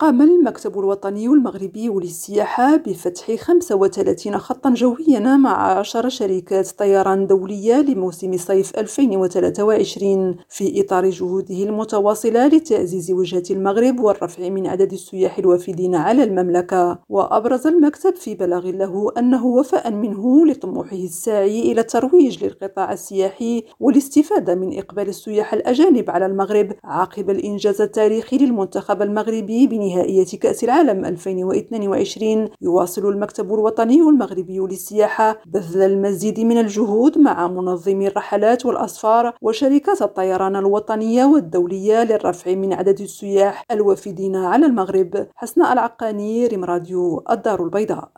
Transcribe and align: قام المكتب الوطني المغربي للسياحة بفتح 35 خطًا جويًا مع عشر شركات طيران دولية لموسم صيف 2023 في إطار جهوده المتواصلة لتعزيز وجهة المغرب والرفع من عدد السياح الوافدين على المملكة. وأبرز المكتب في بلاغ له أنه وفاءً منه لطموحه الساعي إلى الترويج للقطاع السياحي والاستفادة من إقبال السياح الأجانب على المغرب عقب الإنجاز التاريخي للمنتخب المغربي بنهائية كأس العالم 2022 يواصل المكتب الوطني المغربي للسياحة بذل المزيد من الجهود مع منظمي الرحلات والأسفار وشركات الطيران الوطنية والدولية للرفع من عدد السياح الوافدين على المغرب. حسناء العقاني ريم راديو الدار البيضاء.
قام 0.00 0.22
المكتب 0.22 0.78
الوطني 0.78 1.26
المغربي 1.26 1.88
للسياحة 1.88 2.76
بفتح 2.76 3.34
35 3.34 4.38
خطًا 4.38 4.74
جويًا 4.74 5.36
مع 5.36 5.78
عشر 5.78 6.08
شركات 6.08 6.70
طيران 6.70 7.26
دولية 7.26 7.74
لموسم 7.80 8.36
صيف 8.36 8.78
2023 8.78 10.36
في 10.48 10.80
إطار 10.80 11.10
جهوده 11.10 11.54
المتواصلة 11.54 12.46
لتعزيز 12.46 13.10
وجهة 13.10 13.42
المغرب 13.50 14.00
والرفع 14.00 14.48
من 14.48 14.66
عدد 14.66 14.92
السياح 14.92 15.38
الوافدين 15.38 15.94
على 15.94 16.24
المملكة. 16.24 16.98
وأبرز 17.08 17.66
المكتب 17.66 18.14
في 18.14 18.34
بلاغ 18.34 18.70
له 18.70 19.12
أنه 19.18 19.46
وفاءً 19.46 19.90
منه 19.90 20.46
لطموحه 20.46 20.96
الساعي 20.96 21.72
إلى 21.72 21.80
الترويج 21.80 22.44
للقطاع 22.44 22.92
السياحي 22.92 23.64
والاستفادة 23.80 24.54
من 24.54 24.78
إقبال 24.78 25.08
السياح 25.08 25.54
الأجانب 25.54 26.10
على 26.10 26.26
المغرب 26.26 26.72
عقب 26.84 27.30
الإنجاز 27.30 27.80
التاريخي 27.80 28.38
للمنتخب 28.38 29.02
المغربي 29.02 29.66
بنهائية 29.88 30.38
كأس 30.40 30.64
العالم 30.64 31.04
2022 31.04 32.48
يواصل 32.60 33.08
المكتب 33.08 33.54
الوطني 33.54 34.00
المغربي 34.00 34.58
للسياحة 34.58 35.38
بذل 35.46 35.82
المزيد 35.82 36.40
من 36.40 36.58
الجهود 36.58 37.18
مع 37.18 37.48
منظمي 37.48 38.06
الرحلات 38.06 38.66
والأسفار 38.66 39.34
وشركات 39.42 40.02
الطيران 40.02 40.56
الوطنية 40.56 41.24
والدولية 41.24 42.04
للرفع 42.04 42.54
من 42.54 42.72
عدد 42.72 43.00
السياح 43.00 43.64
الوافدين 43.70 44.36
على 44.36 44.66
المغرب. 44.66 45.26
حسناء 45.36 45.72
العقاني 45.72 46.46
ريم 46.46 46.64
راديو 46.64 47.24
الدار 47.30 47.64
البيضاء. 47.64 48.08